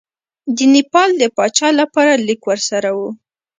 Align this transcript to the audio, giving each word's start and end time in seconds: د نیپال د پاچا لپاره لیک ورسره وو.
د 0.55 0.57
نیپال 0.73 1.09
د 1.17 1.23
پاچا 1.37 1.69
لپاره 1.81 2.13
لیک 2.27 2.41
ورسره 2.49 2.89
وو. 2.97 3.09